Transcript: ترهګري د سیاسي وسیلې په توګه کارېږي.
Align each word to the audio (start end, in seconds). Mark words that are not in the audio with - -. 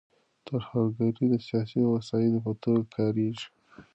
ترهګري 0.47 1.25
د 1.29 1.33
سیاسي 1.47 1.81
وسیلې 1.93 2.39
په 2.45 2.51
توګه 2.61 2.83
کارېږي. 2.95 3.47